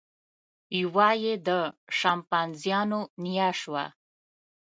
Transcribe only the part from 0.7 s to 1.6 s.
یوه یې د